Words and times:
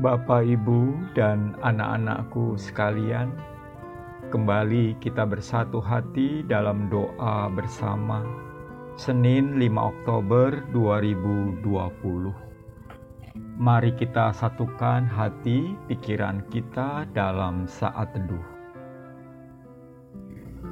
Bapak, 0.00 0.48
Ibu, 0.48 1.12
dan 1.12 1.52
anak-anakku 1.60 2.56
sekalian, 2.56 3.36
kembali 4.32 4.96
kita 4.96 5.28
bersatu 5.28 5.76
hati 5.76 6.40
dalam 6.40 6.88
doa 6.88 7.52
bersama 7.52 8.24
Senin 8.96 9.60
5 9.60 9.76
Oktober 9.76 10.64
2020. 10.72 12.32
Mari 13.60 13.92
kita 13.92 14.32
satukan 14.32 15.04
hati 15.04 15.76
pikiran 15.84 16.48
kita 16.48 17.04
dalam 17.12 17.68
saat 17.68 18.08
teduh. 18.16 18.48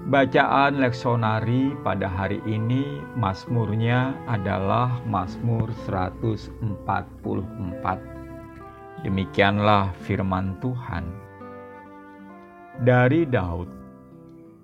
Bacaan 0.09 0.81
leksonari 0.81 1.77
pada 1.85 2.09
hari 2.09 2.41
ini 2.49 3.05
Mazmurnya 3.13 4.17
adalah 4.25 5.05
Mazmur 5.05 5.69
144. 5.85 8.18
Demikianlah 9.07 9.95
firman 10.03 10.59
Tuhan. 10.59 11.07
Dari 12.83 13.27
Daud, 13.27 13.79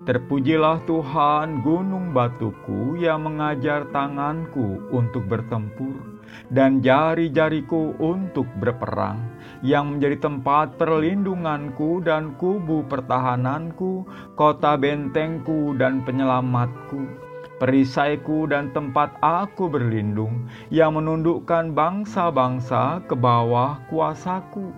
Terpujilah 0.05 0.85
Tuhan 0.85 1.65
gunung 1.65 2.13
batuku 2.13 3.01
yang 3.01 3.25
mengajar 3.25 3.89
tanganku 3.89 4.93
untuk 4.93 5.25
bertempur 5.25 6.21
dan 6.53 6.77
jari-jariku 6.77 7.97
untuk 7.97 8.45
berperang, 8.61 9.17
yang 9.65 9.97
menjadi 9.97 10.29
tempat 10.29 10.77
perlindunganku 10.77 12.05
dan 12.05 12.37
kubu 12.37 12.85
pertahananku, 12.85 14.05
kota 14.37 14.77
bentengku 14.77 15.73
dan 15.73 16.05
penyelamatku 16.05 17.24
perisaiku 17.59 18.47
dan 18.47 18.71
tempat 18.71 19.15
aku 19.19 19.67
berlindung, 19.67 20.47
yang 20.71 20.95
menundukkan 20.95 21.71
bangsa-bangsa 21.75 23.03
ke 23.07 23.15
bawah 23.15 23.79
kuasaku. 23.91 24.71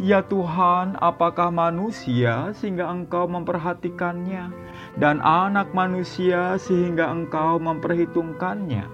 Ya 0.00 0.24
Tuhan, 0.24 0.96
apakah 0.96 1.52
manusia 1.52 2.56
sehingga 2.56 2.88
Engkau 2.88 3.28
memperhatikannya, 3.28 4.48
dan 4.96 5.20
anak 5.20 5.76
manusia 5.76 6.56
sehingga 6.56 7.12
Engkau 7.12 7.60
memperhitungkannya? 7.60 8.88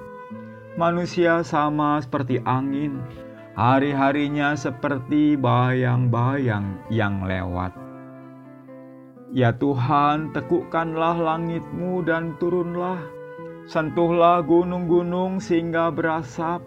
Manusia 0.74 1.46
sama 1.46 2.02
seperti 2.02 2.42
angin, 2.42 2.98
hari-harinya 3.54 4.58
seperti 4.58 5.38
bayang-bayang 5.38 6.82
yang 6.90 7.22
lewat. 7.22 7.85
Ya 9.36 9.52
Tuhan, 9.52 10.32
tekukkanlah 10.32 11.20
langitmu 11.20 12.00
dan 12.08 12.40
turunlah. 12.40 12.96
Sentuhlah 13.68 14.40
gunung-gunung 14.40 15.44
sehingga 15.44 15.92
berasap. 15.92 16.64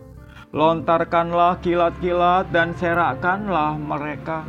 Lontarkanlah 0.53 1.57
kilat-kilat 1.65 2.53
dan 2.53 2.77
serakkanlah 2.77 3.73
mereka. 3.73 4.45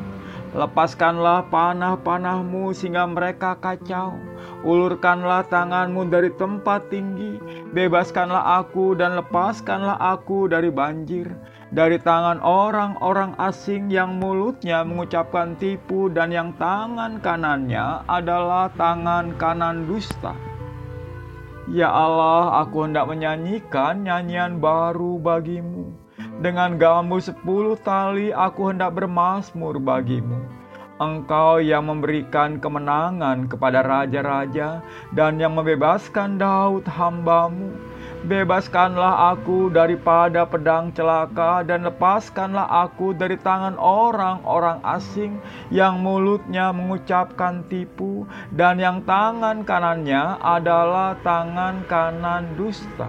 Lepaskanlah 0.52 1.48
panah-panahmu 1.48 2.76
sehingga 2.76 3.08
mereka 3.08 3.56
kacau. 3.56 4.12
Ulurkanlah 4.68 5.48
tanganmu 5.48 6.12
dari 6.12 6.28
tempat 6.36 6.92
tinggi. 6.92 7.41
Bebaskanlah 7.72 8.60
aku 8.60 9.00
dan 9.00 9.16
lepaskanlah 9.16 9.96
aku 9.96 10.44
dari 10.44 10.68
banjir 10.68 11.32
dari 11.70 12.02
tangan 12.02 12.42
orang-orang 12.42 13.38
asing 13.38 13.94
yang 13.94 14.18
mulutnya 14.18 14.82
mengucapkan 14.82 15.54
tipu 15.54 16.10
dan 16.10 16.34
yang 16.34 16.50
tangan 16.58 17.22
kanannya 17.22 18.02
adalah 18.10 18.66
tangan 18.74 19.38
kanan 19.38 19.86
dusta. 19.86 20.34
Ya 21.70 21.86
Allah, 21.86 22.66
aku 22.66 22.91
hendak 22.91 23.06
menyanyikan 23.06 24.02
nyanyian 24.02 24.58
baru 24.58 25.22
bagimu. 25.22 25.94
Dengan 26.42 26.74
gamu 26.74 27.22
sepuluh 27.22 27.78
tali 27.78 28.34
aku 28.34 28.74
hendak 28.74 28.98
bermasmur 28.98 29.78
bagimu. 29.78 30.42
Engkau 30.98 31.62
yang 31.62 31.86
memberikan 31.86 32.58
kemenangan 32.58 33.46
kepada 33.46 33.80
raja-raja 33.80 34.82
dan 35.14 35.38
yang 35.38 35.54
membebaskan 35.56 36.37
Daud 36.37 36.84
hambamu 36.84 37.72
Bebaskanlah 38.20 39.32
aku 39.32 39.72
daripada 39.72 40.44
pedang 40.44 40.92
celaka 40.92 41.64
dan 41.64 41.88
lepaskanlah 41.88 42.69
aku 42.69 43.16
dari 43.16 43.41
tangan 43.41 43.81
orang-orang 43.81 44.76
asing 44.84 45.41
yang 45.72 46.04
mulutnya 46.04 46.69
mengucapkan 46.69 47.64
tipu 47.72 48.28
dan 48.53 48.76
yang 48.76 49.00
tangan 49.08 49.64
kanannya 49.64 50.36
adalah 50.36 51.16
tangan 51.25 51.81
kanan 51.88 52.44
dusta. 52.60 53.08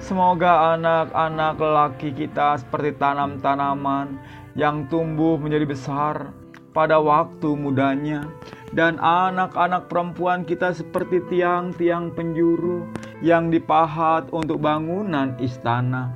Semoga 0.00 0.72
anak-anak 0.72 1.60
lelaki 1.60 2.16
kita 2.16 2.64
seperti 2.64 2.96
tanam-tanaman 2.96 4.16
yang 4.56 4.88
tumbuh 4.88 5.36
menjadi 5.36 5.68
besar 5.68 6.32
pada 6.72 6.96
waktu 6.96 7.52
mudanya 7.52 8.24
dan 8.72 8.96
anak-anak 9.00 9.92
perempuan 9.92 10.48
kita 10.48 10.72
seperti 10.72 11.20
tiang-tiang 11.28 12.12
penjuru 12.12 12.88
yang 13.20 13.52
dipahat 13.52 14.28
untuk 14.32 14.64
bangunan 14.64 15.36
istana. 15.36 16.12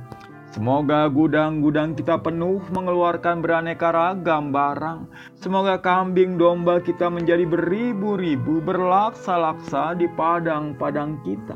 Semoga 0.49 1.05
gudang-gudang 1.11 1.93
kita 1.93 2.17
penuh 2.17 2.57
mengeluarkan 2.73 3.45
beraneka 3.45 3.93
ragam 3.93 4.49
barang. 4.49 5.05
Semoga 5.37 5.77
kambing 5.77 6.39
domba 6.39 6.81
kita 6.81 7.13
menjadi 7.13 7.45
beribu-ribu 7.45 8.63
berlaksa-laksa 8.65 9.93
di 9.93 10.09
padang-padang 10.17 11.21
kita. 11.21 11.53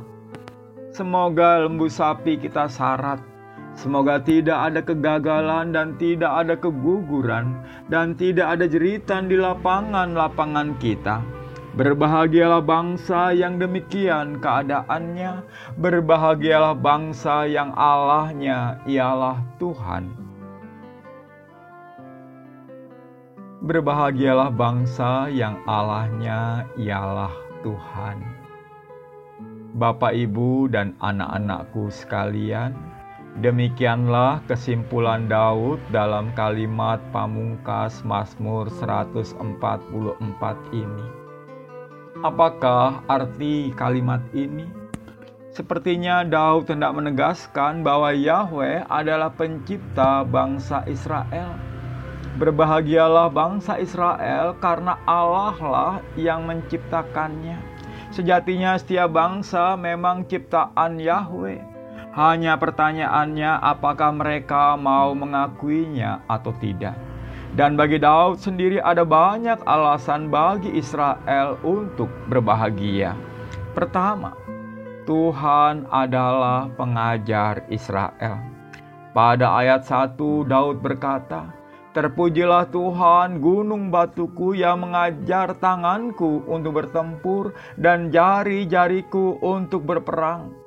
Semoga 0.93 1.65
lembu 1.65 1.87
sapi 1.89 2.35
kita 2.35 2.67
syarat 2.67 3.30
Semoga 3.71 4.19
tidak 4.19 4.59
ada 4.71 4.81
kegagalan 4.83 5.71
dan 5.71 5.95
tidak 5.95 6.31
ada 6.43 6.59
keguguran 6.59 7.55
dan 7.87 8.13
tidak 8.19 8.59
ada 8.59 8.67
jeritan 8.67 9.31
di 9.31 9.39
lapangan-lapangan 9.39 10.75
kita. 10.77 11.23
Berbahagialah 11.71 12.59
bangsa 12.59 13.31
yang 13.31 13.55
demikian 13.55 14.43
keadaannya, 14.43 15.39
berbahagialah 15.79 16.75
bangsa 16.75 17.47
yang 17.47 17.71
Allahnya 17.71 18.83
ialah 18.83 19.39
Tuhan. 19.55 20.11
Berbahagialah 23.63 24.51
bangsa 24.51 25.31
yang 25.31 25.63
Allahnya 25.63 26.67
ialah 26.75 27.31
Tuhan. 27.63 28.19
Bapak, 29.71 30.11
Ibu, 30.11 30.67
dan 30.67 30.99
anak-anakku 30.99 31.87
sekalian, 31.87 32.75
Demikianlah 33.39 34.43
kesimpulan 34.43 35.31
Daud 35.31 35.79
dalam 35.87 36.35
kalimat 36.35 36.99
pamungkas 37.15 38.03
Mazmur 38.03 38.67
144 38.67 39.39
ini. 40.75 41.07
Apakah 42.27 42.99
arti 43.07 43.71
kalimat 43.79 44.19
ini? 44.35 44.67
Sepertinya 45.55 46.27
Daud 46.27 46.67
hendak 46.67 46.91
menegaskan 46.91 47.87
bahwa 47.87 48.11
Yahweh 48.11 48.83
adalah 48.91 49.31
pencipta 49.31 50.27
bangsa 50.27 50.83
Israel. 50.91 51.55
Berbahagialah 52.35 53.31
bangsa 53.31 53.79
Israel 53.79 54.59
karena 54.59 54.99
Allah 55.07 55.55
lah 55.63 55.93
yang 56.19 56.43
menciptakannya. 56.51 57.55
Sejatinya 58.11 58.75
setiap 58.75 59.15
bangsa 59.15 59.79
memang 59.79 60.27
ciptaan 60.27 60.99
Yahweh 60.99 61.70
hanya 62.11 62.59
pertanyaannya 62.59 63.63
apakah 63.63 64.11
mereka 64.11 64.75
mau 64.75 65.15
mengakuinya 65.15 66.23
atau 66.27 66.51
tidak. 66.59 66.95
Dan 67.51 67.75
bagi 67.75 67.99
Daud 67.99 68.39
sendiri 68.39 68.79
ada 68.79 69.03
banyak 69.03 69.63
alasan 69.67 70.31
bagi 70.31 70.71
Israel 70.71 71.59
untuk 71.67 72.07
berbahagia. 72.31 73.11
Pertama, 73.75 74.35
Tuhan 75.03 75.87
adalah 75.91 76.71
pengajar 76.79 77.67
Israel. 77.67 78.39
Pada 79.11 79.59
ayat 79.59 79.83
1 79.83 80.15
Daud 80.47 80.79
berkata, 80.79 81.51
Terpujilah 81.91 82.71
Tuhan 82.71 83.43
gunung 83.43 83.91
batuku 83.91 84.55
yang 84.55 84.87
mengajar 84.87 85.51
tanganku 85.59 86.47
untuk 86.47 86.79
bertempur 86.79 87.51
dan 87.75 88.07
jari-jariku 88.07 89.43
untuk 89.43 89.83
berperang. 89.83 90.60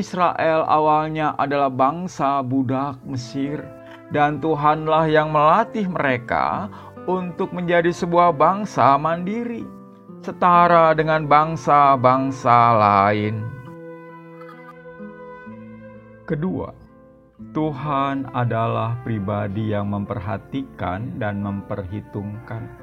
Israel 0.00 0.64
awalnya 0.64 1.36
adalah 1.36 1.68
bangsa 1.68 2.40
budak 2.40 2.96
Mesir, 3.04 3.60
dan 4.08 4.40
Tuhanlah 4.40 5.08
yang 5.08 5.28
melatih 5.32 5.84
mereka 5.84 6.72
untuk 7.04 7.52
menjadi 7.52 7.92
sebuah 7.92 8.32
bangsa 8.32 8.96
mandiri, 8.96 9.68
setara 10.24 10.96
dengan 10.96 11.28
bangsa-bangsa 11.28 12.56
lain. 12.72 13.44
Kedua, 16.24 16.72
Tuhan 17.52 18.32
adalah 18.32 18.96
pribadi 19.04 19.76
yang 19.76 19.92
memperhatikan 19.92 21.20
dan 21.20 21.44
memperhitungkan. 21.44 22.81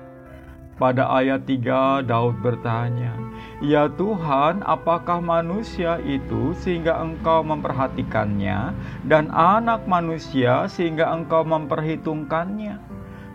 Pada 0.80 1.12
ayat 1.12 1.44
3 1.44 2.08
Daud 2.08 2.40
bertanya, 2.40 3.12
Ya 3.60 3.92
Tuhan, 3.92 4.64
apakah 4.64 5.20
manusia 5.20 6.00
itu 6.08 6.56
sehingga 6.56 6.96
engkau 7.04 7.44
memperhatikannya 7.44 8.72
dan 9.04 9.28
anak 9.36 9.84
manusia 9.84 10.72
sehingga 10.72 11.12
engkau 11.12 11.44
memperhitungkannya? 11.44 12.80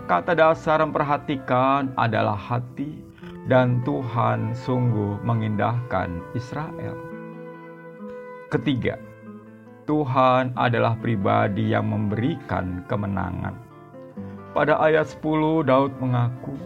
Kata 0.08 0.32
dasar 0.32 0.80
memperhatikan 0.80 1.92
adalah 2.00 2.32
hati 2.32 3.04
dan 3.44 3.84
Tuhan 3.84 4.56
sungguh 4.56 5.20
mengindahkan 5.20 6.24
Israel. 6.32 6.96
Ketiga, 8.48 8.96
Tuhan 9.84 10.56
adalah 10.56 10.96
pribadi 10.96 11.76
yang 11.76 11.92
memberikan 11.92 12.88
kemenangan. 12.88 13.52
Pada 14.56 14.80
ayat 14.80 15.12
10 15.12 15.66
Daud 15.68 15.92
mengaku, 16.00 16.56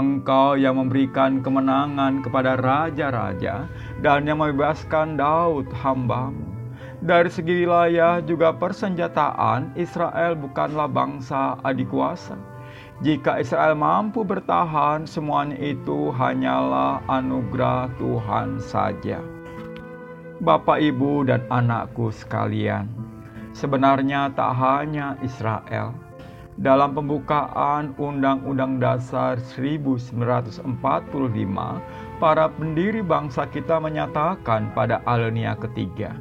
Engkau 0.00 0.56
yang 0.56 0.80
memberikan 0.80 1.44
kemenangan 1.44 2.24
kepada 2.24 2.56
raja-raja 2.56 3.68
dan 4.00 4.24
yang 4.24 4.40
membebaskan 4.40 5.20
Daud 5.20 5.68
hambamu. 5.68 6.48
Dari 7.02 7.28
segi 7.28 7.66
wilayah 7.66 8.22
juga 8.22 8.54
persenjataan, 8.54 9.74
Israel 9.74 10.38
bukanlah 10.38 10.86
bangsa 10.86 11.58
adik 11.66 11.90
kuasa. 11.90 12.38
Jika 13.02 13.42
Israel 13.42 13.74
mampu 13.74 14.22
bertahan, 14.22 15.04
semuanya 15.04 15.58
itu 15.58 16.14
hanyalah 16.14 17.02
anugerah 17.10 17.90
Tuhan 17.98 18.62
saja. 18.62 19.18
Bapak, 20.38 20.78
ibu, 20.78 21.26
dan 21.26 21.42
anakku 21.50 22.14
sekalian, 22.14 22.86
sebenarnya 23.50 24.30
tak 24.38 24.54
hanya 24.54 25.18
Israel, 25.26 25.90
dalam 26.60 26.92
pembukaan 26.92 27.96
Undang-Undang 27.96 28.76
Dasar 28.76 29.40
1945, 29.40 30.60
para 32.20 32.46
pendiri 32.52 33.00
bangsa 33.00 33.48
kita 33.48 33.80
menyatakan 33.80 34.68
pada 34.76 35.00
alinea 35.08 35.56
ketiga, 35.56 36.20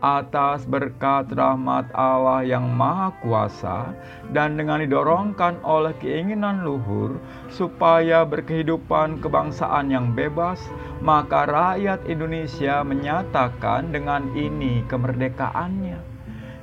atas 0.00 0.64
berkat 0.64 1.28
rahmat 1.32 1.88
Allah 1.92 2.44
yang 2.44 2.72
Maha 2.72 3.12
Kuasa 3.20 3.92
dan 4.32 4.56
dengan 4.56 4.80
didorongkan 4.80 5.60
oleh 5.60 5.92
keinginan 6.00 6.64
luhur 6.64 7.20
supaya 7.52 8.24
berkehidupan 8.24 9.20
kebangsaan 9.20 9.92
yang 9.92 10.12
bebas, 10.16 10.60
maka 11.04 11.44
rakyat 11.48 12.04
Indonesia 12.08 12.80
menyatakan 12.80 13.92
dengan 13.92 14.28
ini 14.36 14.84
kemerdekaannya. 14.88 16.09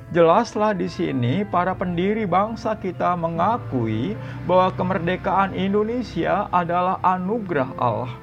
Jelaslah 0.08 0.72
di 0.72 0.88
sini 0.88 1.44
para 1.44 1.76
pendiri 1.76 2.24
bangsa 2.24 2.72
kita 2.80 3.12
mengakui 3.12 4.16
bahwa 4.48 4.72
kemerdekaan 4.72 5.52
Indonesia 5.52 6.48
adalah 6.48 6.96
anugerah 7.04 7.76
Allah. 7.76 8.16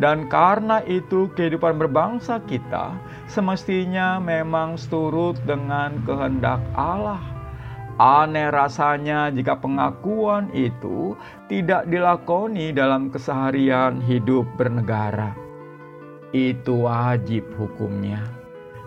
Dan 0.00 0.32
karena 0.32 0.80
itu 0.84 1.28
kehidupan 1.36 1.76
berbangsa 1.76 2.40
kita 2.44 2.96
semestinya 3.28 4.16
memang 4.16 4.80
seturut 4.80 5.36
dengan 5.44 6.00
kehendak 6.08 6.60
Allah. 6.72 7.20
Aneh 7.96 8.48
rasanya 8.52 9.28
jika 9.32 9.56
pengakuan 9.56 10.52
itu 10.56 11.16
tidak 11.48 11.88
dilakoni 11.88 12.72
dalam 12.72 13.12
keseharian 13.12 14.00
hidup 14.04 14.44
bernegara. 14.56 15.32
Itu 16.32 16.88
wajib 16.88 17.48
hukumnya. 17.56 18.45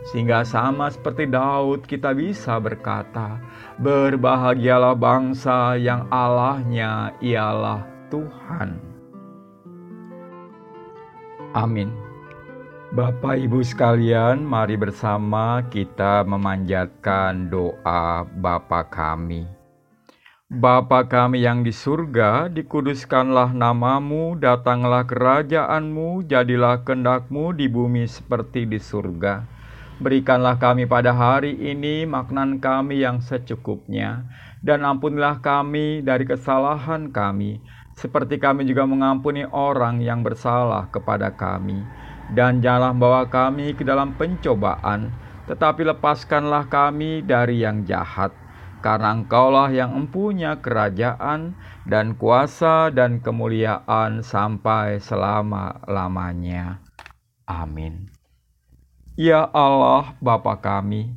Sehingga 0.09 0.41
sama 0.41 0.89
seperti 0.89 1.29
Daud 1.29 1.85
kita 1.85 2.17
bisa 2.17 2.57
berkata, 2.57 3.37
Berbahagialah 3.77 4.97
bangsa 4.97 5.77
yang 5.77 6.09
Allahnya 6.09 7.13
ialah 7.21 7.85
Tuhan. 8.09 8.81
Amin. 11.53 11.93
Bapak 12.89 13.37
Ibu 13.37 13.61
sekalian, 13.61 14.41
mari 14.41 14.73
bersama 14.73 15.61
kita 15.69 16.25
memanjatkan 16.25 17.53
doa 17.53 18.25
Bapa 18.25 18.89
kami. 18.89 19.45
Bapa 20.49 21.05
kami 21.05 21.45
yang 21.45 21.61
di 21.61 21.69
surga, 21.69 22.49
dikuduskanlah 22.49 23.53
namamu, 23.53 24.33
datanglah 24.33 25.05
kerajaanmu, 25.05 26.25
jadilah 26.25 26.81
kendakmu 26.81 27.53
di 27.53 27.69
bumi 27.69 28.09
seperti 28.09 28.65
di 28.65 28.81
surga. 28.81 29.58
Berikanlah 29.99 30.55
kami 30.55 30.87
pada 30.87 31.11
hari 31.11 31.59
ini 31.59 32.07
maknan 32.07 32.63
kami 32.63 33.03
yang 33.03 33.19
secukupnya, 33.19 34.23
dan 34.63 34.87
ampunilah 34.87 35.43
kami 35.43 35.99
dari 35.99 36.23
kesalahan 36.23 37.11
kami, 37.11 37.59
seperti 37.99 38.39
kami 38.39 38.63
juga 38.63 38.87
mengampuni 38.87 39.43
orang 39.51 39.99
yang 39.99 40.23
bersalah 40.23 40.87
kepada 40.87 41.35
kami. 41.35 41.83
Dan 42.31 42.63
janganlah 42.63 42.95
bawa 42.95 43.23
kami 43.27 43.75
ke 43.75 43.83
dalam 43.83 44.15
pencobaan, 44.15 45.11
tetapi 45.51 45.83
lepaskanlah 45.83 46.71
kami 46.71 47.19
dari 47.19 47.67
yang 47.67 47.83
jahat. 47.83 48.31
Karena 48.79 49.11
engkaulah 49.11 49.67
yang 49.67 49.91
empunya 49.91 50.63
kerajaan 50.63 51.59
dan 51.83 52.15
kuasa 52.15 52.87
dan 52.87 53.19
kemuliaan 53.19 54.23
sampai 54.23 55.03
selama-lamanya. 55.03 56.79
Amin. 57.43 58.18
Ya 59.19 59.51
Allah 59.51 60.15
Bapa 60.23 60.55
kami, 60.55 61.11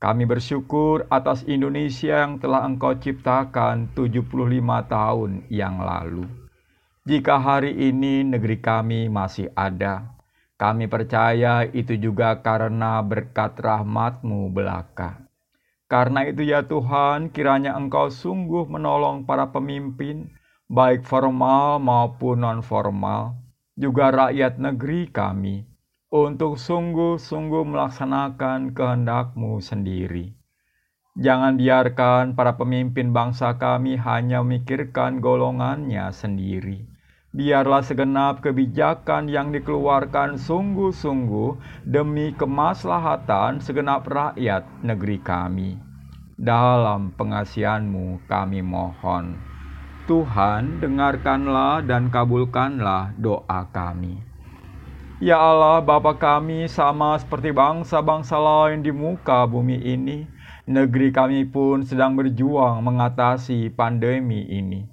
kami 0.00 0.24
bersyukur 0.24 1.04
atas 1.12 1.44
Indonesia 1.44 2.24
yang 2.24 2.40
telah 2.40 2.64
Engkau 2.64 2.96
ciptakan 2.96 3.92
75 3.92 4.32
tahun 4.88 5.44
yang 5.52 5.76
lalu. 5.76 6.24
Jika 7.04 7.36
hari 7.36 7.76
ini 7.76 8.24
negeri 8.24 8.64
kami 8.64 9.12
masih 9.12 9.52
ada, 9.52 10.16
kami 10.56 10.88
percaya 10.88 11.68
itu 11.68 12.00
juga 12.00 12.40
karena 12.40 13.04
berkat 13.04 13.60
rahmat-Mu 13.60 14.48
belaka. 14.48 15.28
Karena 15.84 16.24
itu 16.24 16.48
ya 16.48 16.64
Tuhan, 16.64 17.28
kiranya 17.28 17.76
Engkau 17.76 18.08
sungguh 18.08 18.64
menolong 18.72 19.28
para 19.28 19.52
pemimpin, 19.52 20.32
baik 20.72 21.04
formal 21.04 21.76
maupun 21.76 22.40
non-formal, 22.40 23.36
juga 23.76 24.32
rakyat 24.32 24.56
negeri 24.56 25.12
kami, 25.12 25.73
untuk 26.14 26.62
sungguh-sungguh 26.62 27.66
melaksanakan 27.74 28.70
kehendak-Mu 28.70 29.58
sendiri. 29.58 30.30
Jangan 31.18 31.58
biarkan 31.58 32.38
para 32.38 32.54
pemimpin 32.54 33.10
bangsa 33.10 33.58
kami 33.58 33.98
hanya 33.98 34.38
memikirkan 34.46 35.18
golongannya 35.18 36.14
sendiri. 36.14 36.86
Biarlah 37.34 37.82
segenap 37.82 38.46
kebijakan 38.46 39.26
yang 39.26 39.50
dikeluarkan 39.50 40.38
sungguh-sungguh 40.38 41.82
demi 41.82 42.30
kemaslahatan 42.38 43.58
segenap 43.58 44.06
rakyat 44.06 44.62
negeri 44.86 45.18
kami. 45.18 45.82
Dalam 46.38 47.10
pengasihanmu 47.18 48.22
kami 48.30 48.62
mohon. 48.62 49.34
Tuhan, 50.06 50.78
dengarkanlah 50.78 51.82
dan 51.82 52.06
kabulkanlah 52.06 53.18
doa 53.18 53.66
kami. 53.74 54.33
Ya 55.24 55.40
Allah, 55.40 55.80
Bapa 55.80 56.20
kami 56.20 56.68
sama 56.68 57.16
seperti 57.16 57.48
bangsa-bangsa 57.48 58.36
lain 58.36 58.84
di 58.84 58.92
muka 58.92 59.48
bumi 59.48 59.80
ini. 59.80 60.28
Negeri 60.68 61.16
kami 61.16 61.48
pun 61.48 61.80
sedang 61.80 62.12
berjuang 62.12 62.84
mengatasi 62.84 63.72
pandemi 63.72 64.44
ini. 64.52 64.84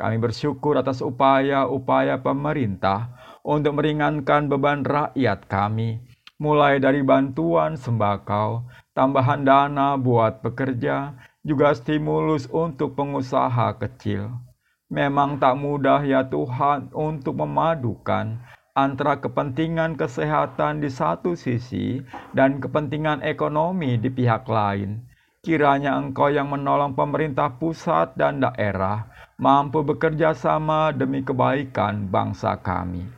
Kami 0.00 0.16
bersyukur 0.16 0.80
atas 0.80 1.04
upaya-upaya 1.04 2.16
pemerintah 2.24 3.12
untuk 3.44 3.76
meringankan 3.76 4.48
beban 4.48 4.80
rakyat 4.80 5.44
kami, 5.44 6.00
mulai 6.40 6.80
dari 6.80 7.04
bantuan 7.04 7.76
sembako, 7.76 8.64
tambahan 8.96 9.44
dana 9.44 10.00
buat 10.00 10.40
pekerja, 10.40 11.20
juga 11.44 11.76
stimulus 11.76 12.48
untuk 12.48 12.96
pengusaha 12.96 13.76
kecil. 13.76 14.40
Memang 14.88 15.36
tak 15.36 15.60
mudah 15.60 16.00
ya 16.00 16.24
Tuhan 16.24 16.96
untuk 16.96 17.44
memadukan 17.44 18.40
antara 18.76 19.16
kepentingan 19.16 19.96
kesehatan 19.96 20.84
di 20.84 20.92
satu 20.92 21.32
sisi 21.32 22.04
dan 22.36 22.60
kepentingan 22.60 23.24
ekonomi 23.24 23.96
di 23.96 24.12
pihak 24.12 24.44
lain. 24.44 25.00
Kiranya 25.40 25.96
Engkau 25.96 26.28
yang 26.28 26.52
menolong 26.52 26.92
pemerintah 26.92 27.56
pusat 27.56 28.12
dan 28.20 28.44
daerah 28.44 29.08
mampu 29.40 29.80
bekerja 29.80 30.36
sama 30.36 30.92
demi 30.92 31.24
kebaikan 31.24 32.04
bangsa 32.12 32.60
kami. 32.60 33.08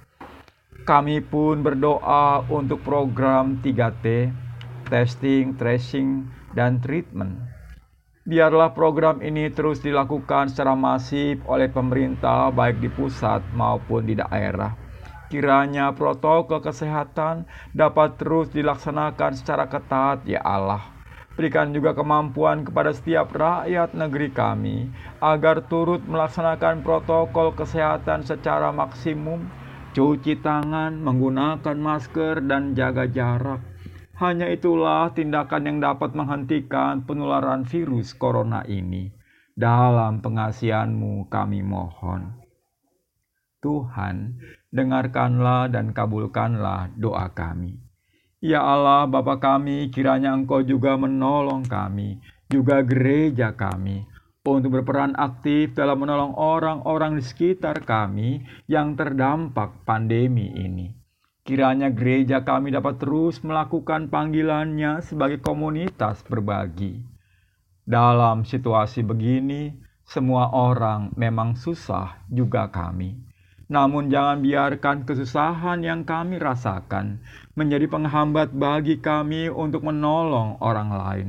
Kami 0.86 1.18
pun 1.20 1.60
berdoa 1.60 2.46
untuk 2.48 2.80
program 2.86 3.58
3T, 3.60 4.30
testing, 4.86 5.58
tracing, 5.58 6.30
dan 6.54 6.78
treatment. 6.78 7.34
Biarlah 8.28 8.76
program 8.76 9.24
ini 9.24 9.48
terus 9.48 9.80
dilakukan 9.80 10.52
secara 10.52 10.76
masif 10.76 11.40
oleh 11.48 11.66
pemerintah 11.72 12.52
baik 12.52 12.76
di 12.76 12.92
pusat 12.92 13.40
maupun 13.56 14.04
di 14.04 14.20
daerah 14.20 14.87
Kiranya 15.28 15.92
protokol 15.92 16.64
kesehatan 16.64 17.44
dapat 17.76 18.16
terus 18.16 18.48
dilaksanakan 18.48 19.36
secara 19.36 19.68
ketat, 19.68 20.24
ya 20.24 20.40
Allah. 20.40 20.80
Berikan 21.36 21.70
juga 21.70 21.94
kemampuan 21.94 22.64
kepada 22.64 22.90
setiap 22.90 23.30
rakyat 23.30 23.94
negeri 23.94 24.32
kami 24.32 24.76
agar 25.20 25.62
turut 25.68 26.02
melaksanakan 26.08 26.82
protokol 26.82 27.54
kesehatan 27.54 28.24
secara 28.24 28.72
maksimum, 28.72 29.46
cuci 29.92 30.40
tangan, 30.40 30.96
menggunakan 30.98 31.76
masker, 31.78 32.42
dan 32.42 32.74
jaga 32.74 33.06
jarak. 33.06 33.60
Hanya 34.18 34.50
itulah 34.50 35.14
tindakan 35.14 35.62
yang 35.70 35.78
dapat 35.78 36.10
menghentikan 36.16 37.06
penularan 37.06 37.62
virus 37.62 38.18
corona 38.18 38.66
ini. 38.66 39.14
Dalam 39.54 40.18
pengasihanmu 40.18 41.30
kami 41.30 41.62
mohon. 41.62 42.37
Tuhan, 43.58 44.38
dengarkanlah 44.70 45.66
dan 45.72 45.90
kabulkanlah 45.90 46.94
doa 46.94 47.26
kami. 47.34 47.78
Ya 48.38 48.62
Allah, 48.62 49.10
Bapa 49.10 49.42
kami, 49.42 49.90
kiranya 49.90 50.30
Engkau 50.30 50.62
juga 50.62 50.94
menolong 50.94 51.66
kami, 51.66 52.22
juga 52.46 52.86
gereja 52.86 53.50
kami, 53.50 54.06
untuk 54.46 54.80
berperan 54.80 55.12
aktif 55.18 55.74
dalam 55.74 56.00
menolong 56.00 56.38
orang-orang 56.38 57.18
di 57.18 57.22
sekitar 57.26 57.82
kami 57.82 58.46
yang 58.70 58.94
terdampak 58.94 59.82
pandemi 59.82 60.54
ini. 60.54 60.94
Kiranya 61.42 61.90
gereja 61.90 62.44
kami 62.44 62.70
dapat 62.70 63.00
terus 63.00 63.40
melakukan 63.42 64.06
panggilannya 64.06 65.02
sebagai 65.02 65.42
komunitas 65.42 66.22
berbagi. 66.24 67.02
Dalam 67.88 68.44
situasi 68.44 69.00
begini, 69.00 69.72
semua 70.04 70.52
orang 70.52 71.10
memang 71.16 71.56
susah 71.56 72.20
juga 72.28 72.68
kami. 72.68 73.27
Namun 73.68 74.08
jangan 74.08 74.40
biarkan 74.40 75.04
kesusahan 75.04 75.84
yang 75.84 76.08
kami 76.08 76.40
rasakan 76.40 77.20
menjadi 77.52 77.84
penghambat 77.84 78.56
bagi 78.56 78.96
kami 78.96 79.52
untuk 79.52 79.84
menolong 79.84 80.56
orang 80.64 80.90
lain. 80.90 81.28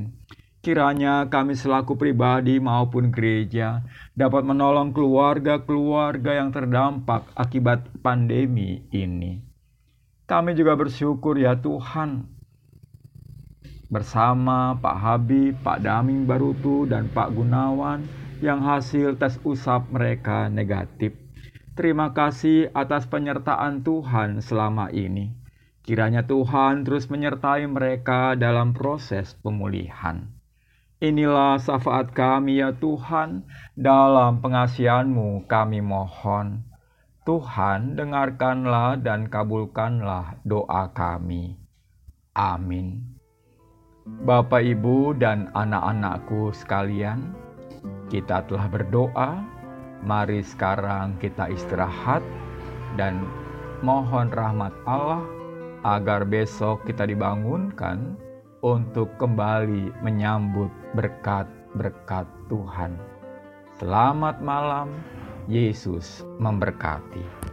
Kiranya 0.60 1.28
kami 1.28 1.56
selaku 1.56 2.00
pribadi 2.00 2.60
maupun 2.60 3.12
gereja 3.12 3.84
dapat 4.16 4.44
menolong 4.44 4.92
keluarga-keluarga 4.92 6.40
yang 6.40 6.52
terdampak 6.52 7.28
akibat 7.36 7.88
pandemi 8.04 8.84
ini. 8.92 9.40
Kami 10.28 10.56
juga 10.56 10.76
bersyukur 10.80 11.40
ya 11.40 11.60
Tuhan 11.60 12.28
bersama 13.88 14.76
Pak 14.80 14.98
Habib, 15.00 15.60
Pak 15.64 15.80
Daming 15.84 16.28
Barutu, 16.28 16.86
dan 16.88 17.08
Pak 17.12 17.34
Gunawan 17.36 18.04
yang 18.40 18.64
hasil 18.64 19.16
tes 19.20 19.40
usap 19.44 19.88
mereka 19.92 20.48
negatif 20.48 21.29
Terima 21.80 22.12
kasih 22.12 22.76
atas 22.76 23.08
penyertaan 23.08 23.88
Tuhan 23.88 24.44
selama 24.44 24.92
ini. 24.92 25.32
Kiranya 25.80 26.28
Tuhan 26.28 26.84
terus 26.84 27.08
menyertai 27.08 27.72
mereka 27.72 28.36
dalam 28.36 28.76
proses 28.76 29.40
pemulihan. 29.40 30.28
Inilah 31.00 31.56
syafaat 31.56 32.12
kami 32.12 32.60
ya 32.60 32.76
Tuhan, 32.76 33.48
dalam 33.80 34.44
pengasihanmu 34.44 35.48
kami 35.48 35.80
mohon. 35.80 36.68
Tuhan 37.24 37.96
dengarkanlah 37.96 39.00
dan 39.00 39.32
kabulkanlah 39.32 40.36
doa 40.44 40.92
kami. 40.92 41.56
Amin. 42.36 43.08
Bapak, 44.28 44.68
Ibu, 44.68 45.16
dan 45.16 45.48
anak-anakku 45.56 46.52
sekalian, 46.52 47.32
kita 48.12 48.44
telah 48.52 48.68
berdoa 48.68 49.59
Mari 50.00 50.40
sekarang 50.40 51.20
kita 51.20 51.52
istirahat 51.52 52.24
dan 52.96 53.28
mohon 53.84 54.32
rahmat 54.32 54.72
Allah 54.88 55.24
agar 55.84 56.24
besok 56.24 56.84
kita 56.88 57.08
dibangunkan 57.08 58.16
untuk 58.64 59.12
kembali 59.20 59.92
menyambut 60.04 60.72
berkat-berkat 60.96 62.28
Tuhan. 62.52 62.96
Selamat 63.80 64.44
malam, 64.44 64.92
Yesus 65.48 66.28
memberkati. 66.40 67.49